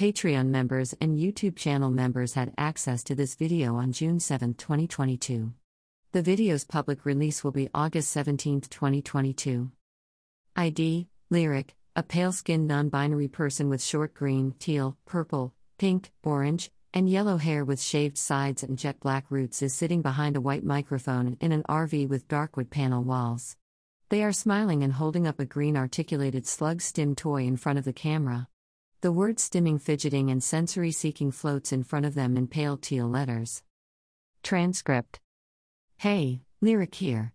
[0.00, 5.52] Patreon members and YouTube channel members had access to this video on June 7, 2022.
[6.12, 9.70] The video's public release will be August 17, 2022.
[10.56, 16.70] ID Lyric, a pale skinned non binary person with short green, teal, purple, pink, orange,
[16.94, 20.64] and yellow hair with shaved sides and jet black roots, is sitting behind a white
[20.64, 23.58] microphone in an RV with dark wood panel walls.
[24.08, 27.84] They are smiling and holding up a green articulated slug stim toy in front of
[27.84, 28.48] the camera.
[29.02, 33.08] The word stimming, fidgeting, and sensory seeking floats in front of them in pale teal
[33.08, 33.62] letters.
[34.42, 35.20] Transcript
[35.96, 37.32] Hey, Lyric here.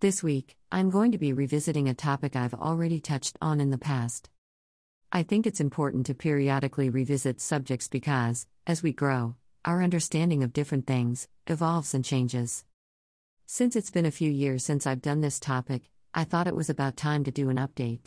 [0.00, 3.78] This week, I'm going to be revisiting a topic I've already touched on in the
[3.78, 4.28] past.
[5.12, 10.52] I think it's important to periodically revisit subjects because, as we grow, our understanding of
[10.52, 12.64] different things evolves and changes.
[13.46, 16.70] Since it's been a few years since I've done this topic, I thought it was
[16.70, 18.06] about time to do an update.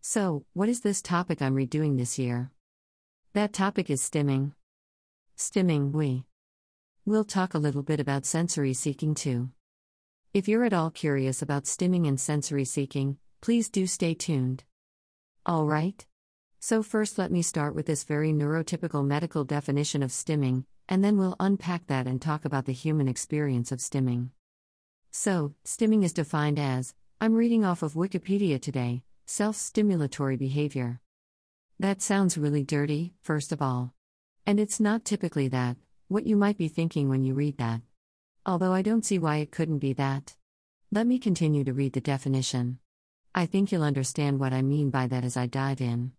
[0.00, 2.50] So, what is this topic I'm redoing this year?
[3.34, 4.52] That topic is stimming.
[5.36, 6.24] Stimming, we.
[7.04, 9.50] We'll talk a little bit about sensory seeking too.
[10.32, 14.64] If you're at all curious about stimming and sensory seeking, please do stay tuned.
[15.44, 16.06] All right?
[16.60, 21.18] So, first, let me start with this very neurotypical medical definition of stimming, and then
[21.18, 24.30] we'll unpack that and talk about the human experience of stimming.
[25.10, 31.00] So, stimming is defined as I'm reading off of Wikipedia today self stimulatory behavior.
[31.78, 33.94] That sounds really dirty, first of all.
[34.44, 35.76] And it's not typically that,
[36.08, 37.82] what you might be thinking when you read that
[38.48, 40.34] although I don't see why it couldn't be that.
[40.90, 42.78] Let me continue to read the definition.
[43.34, 46.12] I think you'll understand what I mean by that as I dive in.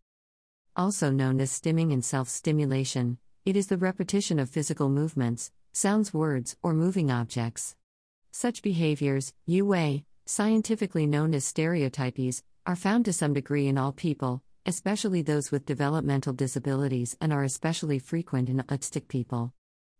[0.75, 6.13] Also known as stimming and self stimulation, it is the repetition of physical movements, sounds,
[6.13, 7.75] words, or moving objects.
[8.29, 14.43] Such behaviors, UA, scientifically known as stereotypies, are found to some degree in all people,
[14.63, 19.51] especially those with developmental disabilities, and are especially frequent in autistic people.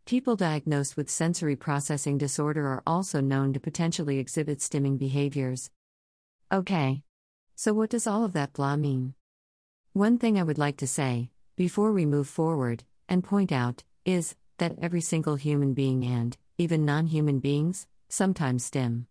[0.06, 5.72] People diagnosed with sensory processing disorder are also known to potentially exhibit stimming behaviors.
[6.52, 7.02] Okay.
[7.56, 9.16] So, what does all of that blah mean?
[9.94, 14.36] One thing I would like to say, before we move forward, and point out, is
[14.60, 19.08] that every single human being and, even non human beings, sometimes stim.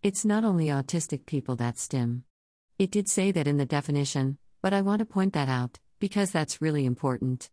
[0.00, 2.22] It's not only autistic people that stim.
[2.80, 6.30] It did say that in the definition, but I want to point that out, because
[6.30, 7.50] that's really important.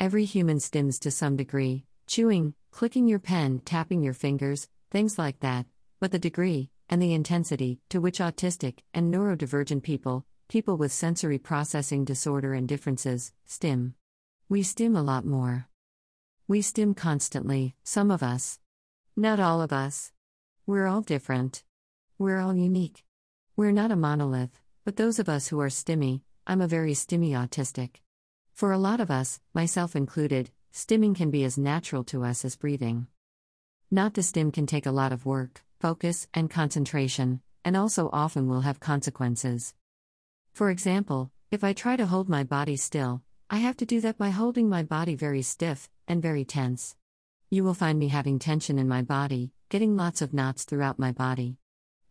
[0.00, 5.38] Every human stims to some degree, chewing, clicking your pen, tapping your fingers, things like
[5.38, 5.66] that,
[6.00, 11.38] but the degree, and the intensity, to which autistic and neurodivergent people, people with sensory
[11.38, 13.94] processing disorder and differences, stim.
[14.48, 15.68] We stim a lot more.
[16.48, 18.58] We stim constantly, some of us.
[19.16, 20.10] Not all of us.
[20.66, 21.62] We're all different.
[22.18, 23.04] We're all unique.
[23.56, 27.30] We're not a monolith, but those of us who are stimmy, I'm a very stimmy
[27.30, 27.96] autistic.
[28.52, 32.56] For a lot of us, myself included, Stimming can be as natural to us as
[32.56, 33.08] breathing.
[33.90, 38.48] Not to stim can take a lot of work, focus, and concentration, and also often
[38.48, 39.74] will have consequences.
[40.54, 44.16] For example, if I try to hold my body still, I have to do that
[44.16, 46.94] by holding my body very stiff and very tense.
[47.50, 51.10] You will find me having tension in my body, getting lots of knots throughout my
[51.10, 51.59] body.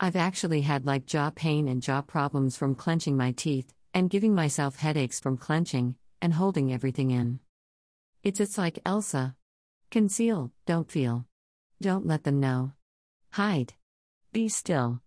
[0.01, 4.33] I've actually had like jaw pain and jaw problems from clenching my teeth, and giving
[4.33, 7.39] myself headaches from clenching and holding everything in.
[8.23, 9.35] It's it's like Elsa.
[9.91, 11.25] Conceal, don't feel.
[11.81, 12.73] Don't let them know.
[13.31, 13.73] Hide.
[14.31, 15.01] Be still.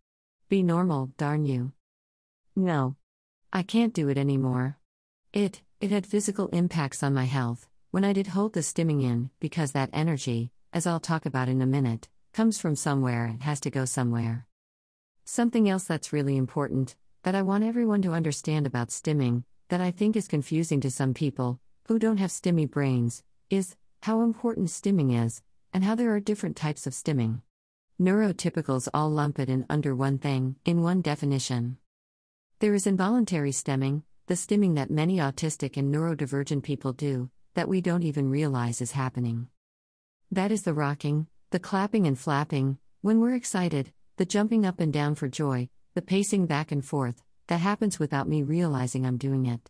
[0.49, 1.73] Be normal, darn you.
[2.55, 2.97] No.
[3.53, 4.79] I can't do it anymore.
[5.33, 9.31] It, it had physical impacts on my health, when I did hold the stimming in,
[9.41, 13.61] because that energy, as I'll talk about in a minute, comes from somewhere and has
[13.61, 14.47] to go somewhere.
[15.25, 19.93] Something else that's really important, that I want everyone to understand about stimming, that I
[19.93, 25.25] think is confusing to some people, who don't have stimmy brains, is how important stimming
[25.25, 25.41] is,
[25.73, 27.41] and how there are different types of stimming.
[28.01, 31.77] Neurotypicals all lump it in under one thing, in one definition.
[32.59, 37.81] There is involuntary stimming, the stimming that many autistic and neurodivergent people do, that we
[37.81, 39.47] don't even realize is happening.
[40.33, 43.93] That is the rocking, the clapping and flapping, when we're excited,
[44.23, 48.29] the jumping up and down for joy, the pacing back and forth, that happens without
[48.29, 49.69] me realizing I'm doing it.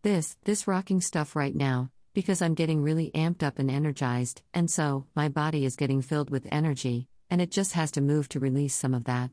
[0.00, 4.70] This, this rocking stuff right now, because I'm getting really amped up and energized, and
[4.70, 8.40] so, my body is getting filled with energy, and it just has to move to
[8.40, 9.32] release some of that.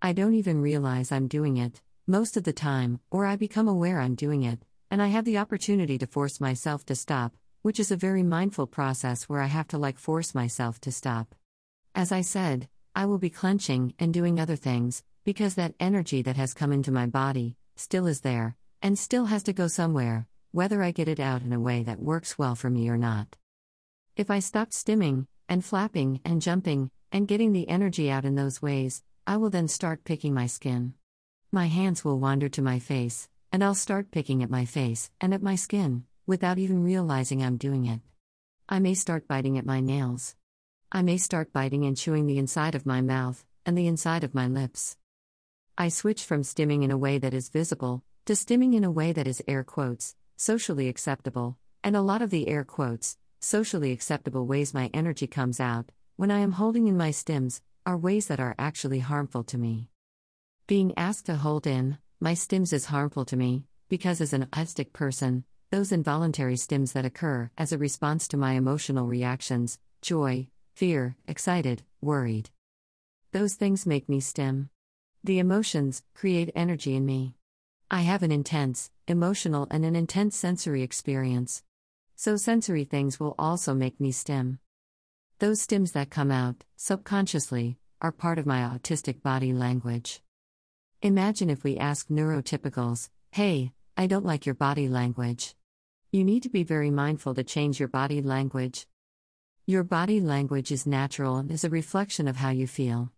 [0.00, 3.98] I don't even realize I'm doing it, most of the time, or I become aware
[3.98, 4.60] I'm doing it,
[4.92, 8.68] and I have the opportunity to force myself to stop, which is a very mindful
[8.68, 11.34] process where I have to like force myself to stop.
[11.96, 16.36] As I said, I will be clenching and doing other things, because that energy that
[16.36, 20.82] has come into my body still is there, and still has to go somewhere, whether
[20.82, 23.36] I get it out in a way that works well for me or not.
[24.14, 28.60] If I stopped stimming, and flapping, and jumping, and getting the energy out in those
[28.60, 30.92] ways, I will then start picking my skin.
[31.50, 35.32] My hands will wander to my face, and I'll start picking at my face and
[35.32, 38.00] at my skin, without even realizing I'm doing it.
[38.68, 40.34] I may start biting at my nails.
[40.94, 44.34] I may start biting and chewing the inside of my mouth, and the inside of
[44.34, 44.98] my lips.
[45.78, 49.10] I switch from stimming in a way that is visible, to stimming in a way
[49.12, 54.44] that is air quotes, socially acceptable, and a lot of the air quotes, socially acceptable
[54.44, 58.38] ways my energy comes out, when I am holding in my stims, are ways that
[58.38, 59.88] are actually harmful to me.
[60.66, 64.92] Being asked to hold in my stims is harmful to me, because as an autistic
[64.92, 71.16] person, those involuntary stims that occur as a response to my emotional reactions joy, fear,
[71.26, 72.50] excited, worried.
[73.32, 74.70] Those things make me stim.
[75.24, 77.34] The emotions create energy in me.
[77.90, 81.62] I have an intense, emotional, and an intense sensory experience.
[82.16, 84.58] So, sensory things will also make me stim.
[85.38, 90.22] Those stims that come out, subconsciously, are part of my autistic body language.
[91.02, 95.54] Imagine if we ask neurotypicals, hey, I don't like your body language.
[96.10, 98.86] You need to be very mindful to change your body language.
[99.64, 103.12] Your body language is natural and is a reflection of how you feel.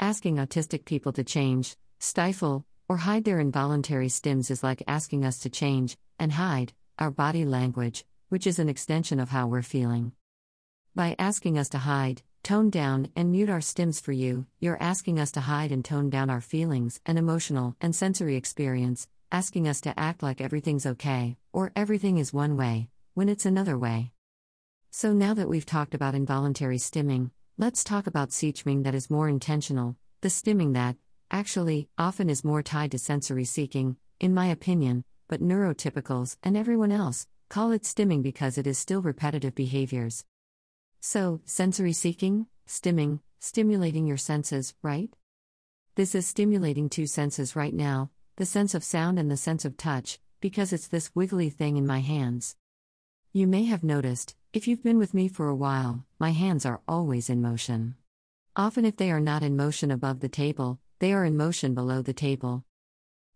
[0.00, 5.38] Asking autistic people to change, stifle, or hide their involuntary stims is like asking us
[5.40, 10.12] to change, and hide, our body language, which is an extension of how we're feeling.
[10.94, 15.20] By asking us to hide, tone down, and mute our stims for you, you're asking
[15.20, 19.82] us to hide and tone down our feelings and emotional and sensory experience, asking us
[19.82, 24.12] to act like everything's okay, or everything is one way, when it's another way.
[24.90, 29.28] So now that we've talked about involuntary stimming, let's talk about seechming that is more
[29.28, 30.96] intentional, the stimming that,
[31.30, 36.92] actually, often is more tied to sensory seeking, in my opinion, but neurotypicals and everyone
[36.92, 40.24] else call it stimming because it is still repetitive behaviors.
[41.00, 45.10] So, sensory seeking, stimming, stimulating your senses, right?
[45.94, 49.76] This is stimulating two senses right now the sense of sound and the sense of
[49.76, 52.54] touch, because it's this wiggly thing in my hands.
[53.32, 56.80] You may have noticed, if you've been with me for a while, my hands are
[56.88, 57.94] always in motion.
[58.56, 62.00] Often, if they are not in motion above the table, they are in motion below
[62.00, 62.64] the table.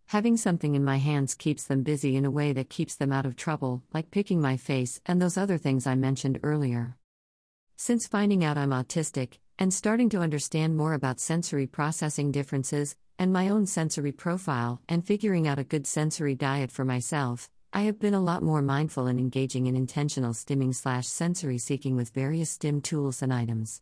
[0.06, 3.26] Having something in my hands keeps them busy in a way that keeps them out
[3.26, 6.97] of trouble, like picking my face and those other things I mentioned earlier.
[7.76, 13.32] Since finding out I'm autistic, and starting to understand more about sensory processing differences, and
[13.32, 17.98] my own sensory profile, and figuring out a good sensory diet for myself, I have
[17.98, 22.50] been a lot more mindful in engaging in intentional stimming slash sensory seeking with various
[22.50, 23.80] stim tools and items.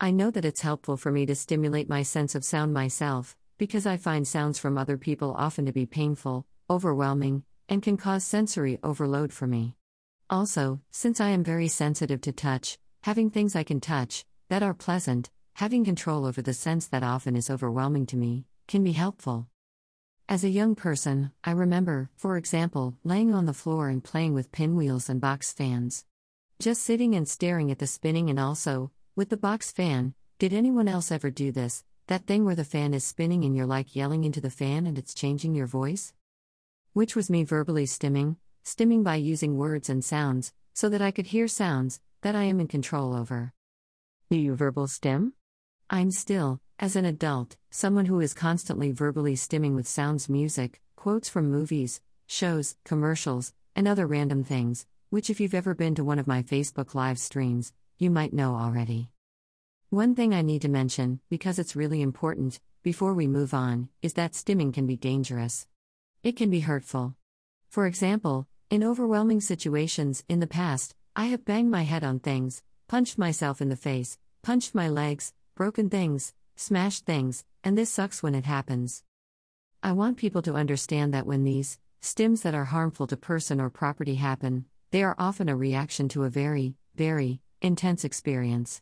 [0.00, 3.84] I know that it's helpful for me to stimulate my sense of sound myself, because
[3.84, 8.78] I find sounds from other people often to be painful, overwhelming, and can cause sensory
[8.82, 9.74] overload for me.
[10.30, 14.72] Also, since I am very sensitive to touch, having things I can touch, that are
[14.72, 19.48] pleasant, having control over the sense that often is overwhelming to me, can be helpful.
[20.28, 24.52] As a young person, I remember, for example, laying on the floor and playing with
[24.52, 26.04] pinwheels and box fans.
[26.60, 30.88] Just sitting and staring at the spinning, and also, with the box fan, did anyone
[30.88, 31.84] else ever do this?
[32.06, 34.96] That thing where the fan is spinning and you're like yelling into the fan and
[34.96, 36.14] it's changing your voice?
[36.92, 41.26] Which was me verbally stimming, stimming by using words and sounds, so that I could
[41.26, 43.52] hear sounds that I am in control over.
[44.30, 45.34] Do you verbal stim?
[45.90, 51.28] I'm still, as an adult, someone who is constantly verbally stimming with sounds, music, quotes
[51.28, 56.18] from movies, shows, commercials, and other random things, which, if you've ever been to one
[56.18, 59.10] of my Facebook live streams, you might know already.
[59.90, 64.14] One thing I need to mention, because it's really important, before we move on, is
[64.14, 65.68] that stimming can be dangerous.
[66.24, 67.14] It can be hurtful.
[67.68, 72.64] For example, in overwhelming situations in the past, I have banged my head on things,
[72.88, 76.32] punched myself in the face, punched my legs, broken things,
[76.62, 79.02] smashed things, and this sucks when it happens.
[79.82, 83.68] I want people to understand that when these stims that are harmful to person or
[83.68, 88.80] property happen, they are often a reaction to a very, very intense experience.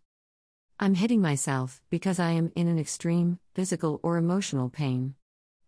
[0.78, 5.14] I'm hitting myself because I am in an extreme physical or emotional pain.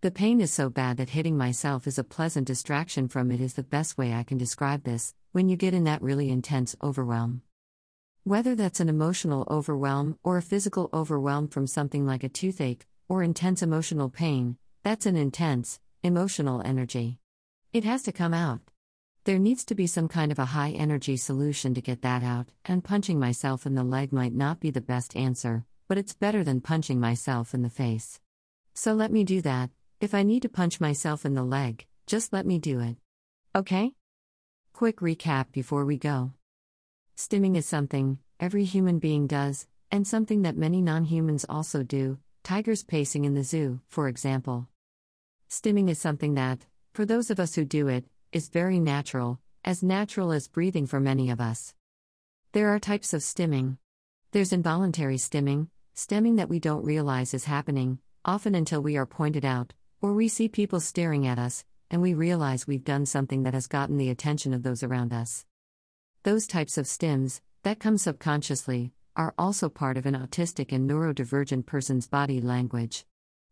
[0.00, 3.54] The pain is so bad that hitting myself is a pleasant distraction from it, is
[3.54, 7.42] the best way I can describe this when you get in that really intense overwhelm.
[8.24, 13.22] Whether that's an emotional overwhelm or a physical overwhelm from something like a toothache or
[13.22, 17.18] intense emotional pain, that's an intense, emotional energy.
[17.72, 18.60] It has to come out.
[19.24, 22.46] There needs to be some kind of a high energy solution to get that out,
[22.64, 26.44] and punching myself in the leg might not be the best answer, but it's better
[26.44, 28.20] than punching myself in the face.
[28.74, 29.70] So let me do that.
[30.00, 32.96] If I need to punch myself in the leg, just let me do it.
[33.54, 33.94] Okay?
[34.72, 36.32] quick recap before we go.
[37.24, 42.18] Stimming is something every human being does, and something that many non humans also do,
[42.42, 44.66] tigers pacing in the zoo, for example.
[45.48, 49.84] Stimming is something that, for those of us who do it, is very natural, as
[49.84, 51.74] natural as breathing for many of us.
[52.50, 53.78] There are types of stimming.
[54.32, 59.44] There's involuntary stimming, stemming that we don't realize is happening, often until we are pointed
[59.44, 63.54] out, or we see people staring at us, and we realize we've done something that
[63.54, 65.46] has gotten the attention of those around us.
[66.24, 71.66] Those types of stims, that come subconsciously, are also part of an autistic and neurodivergent
[71.66, 73.04] person's body language.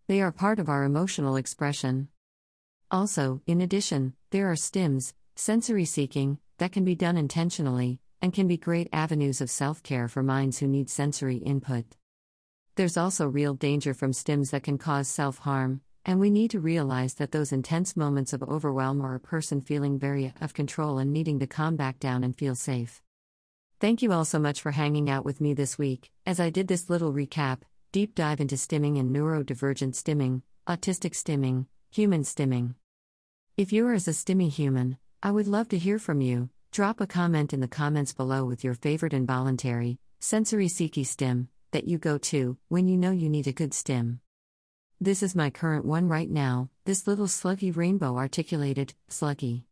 [0.07, 2.09] They are part of our emotional expression.
[2.89, 8.47] Also, in addition, there are stims, sensory seeking, that can be done intentionally, and can
[8.47, 11.97] be great avenues of self care for minds who need sensory input.
[12.77, 16.61] There's also real danger from stims that can cause self harm, and we need to
[16.61, 20.99] realize that those intense moments of overwhelm are a person feeling very out of control
[20.99, 23.03] and needing to calm back down and feel safe.
[23.81, 26.69] Thank you all so much for hanging out with me this week, as I did
[26.69, 32.75] this little recap, deep dive into stimming and neurodivergent stimming, autistic stimming, human stimming.
[33.57, 36.51] If you are as a stimmy human, I would love to hear from you.
[36.73, 41.89] Drop a comment in the comments below with your favorite involuntary, sensory seeky stim that
[41.89, 44.21] you go to when you know you need a good stim.
[45.03, 49.63] This is my current one right now, this little sluggy rainbow articulated, sluggy.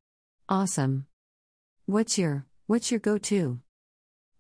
[0.49, 1.04] Awesome.
[1.85, 3.61] What's your, what's your go-to?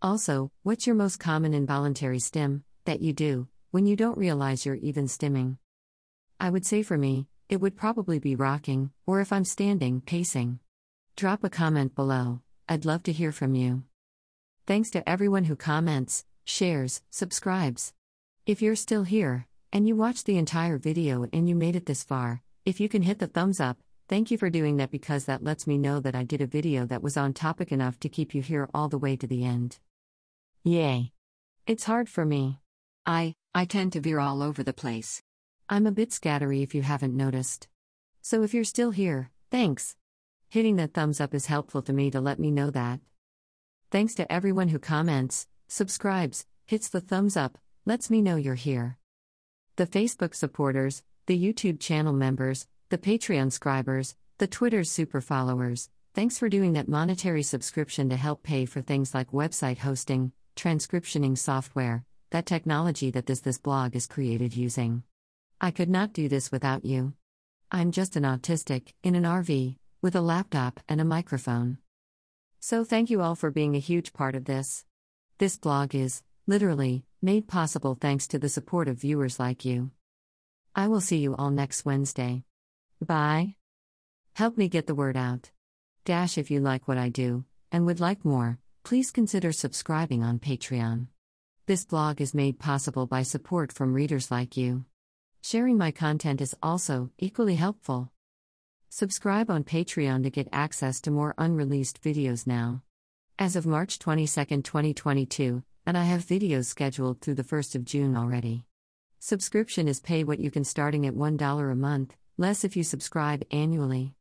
[0.00, 4.76] Also, what's your most common involuntary stim that you do when you don't realize you're
[4.76, 5.58] even stimming?
[6.40, 10.58] I would say for me, it would probably be rocking, or if I'm standing, pacing.
[11.16, 13.82] Drop a comment below, I'd love to hear from you.
[14.66, 17.92] Thanks to everyone who comments, shares, subscribes.
[18.46, 22.02] If you're still here, and you watched the entire video and you made it this
[22.02, 25.44] far, if you can hit the thumbs up, thank you for doing that because that
[25.44, 28.34] lets me know that I did a video that was on topic enough to keep
[28.34, 29.78] you here all the way to the end.
[30.64, 31.12] Yay.
[31.66, 32.58] It's hard for me.
[33.06, 35.22] I I tend to veer all over the place.
[35.68, 37.68] I'm a bit scattery if you haven't noticed.
[38.22, 39.96] So if you're still here, thanks.
[40.50, 43.00] Hitting that thumbs up is helpful to me to let me know that.
[43.90, 48.97] Thanks to everyone who comments, subscribes, hits the thumbs up, lets me know you're here.
[49.78, 56.36] The Facebook supporters, the YouTube channel members, the Patreon scribers, the Twitter super followers, thanks
[56.36, 62.04] for doing that monetary subscription to help pay for things like website hosting, transcriptioning software,
[62.30, 65.04] that technology that this this blog is created using.
[65.60, 67.12] I could not do this without you.
[67.70, 71.78] I'm just an autistic in an RV with a laptop and a microphone.
[72.58, 74.84] So thank you all for being a huge part of this.
[75.38, 79.92] This blog is literally made possible thanks to the support of viewers like you.
[80.74, 82.42] I will see you all next Wednesday.
[83.00, 83.54] Bye.
[84.34, 85.52] Help me get the word out.
[86.04, 90.38] Dash if you like what I do and would like more please consider subscribing on
[90.38, 91.08] Patreon.
[91.66, 94.86] This blog is made possible by support from readers like you.
[95.42, 98.10] Sharing my content is also equally helpful.
[98.88, 102.82] Subscribe on Patreon to get access to more unreleased videos now.
[103.38, 108.14] As of March 22, 2022, and I have videos scheduled through the 1st of June
[108.14, 108.66] already.
[109.18, 113.42] Subscription is pay what you can starting at $1 a month, less if you subscribe
[113.50, 114.12] annually.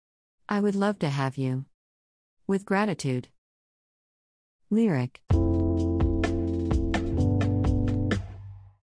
[0.48, 1.66] I would love to have you.
[2.48, 3.28] With gratitude.
[4.70, 5.20] Lyric